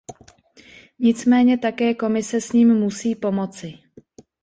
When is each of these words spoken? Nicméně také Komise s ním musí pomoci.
Nicméně 0.99 1.57
také 1.57 1.93
Komise 1.93 2.41
s 2.41 2.51
ním 2.51 2.73
musí 2.75 3.15
pomoci. 3.15 3.73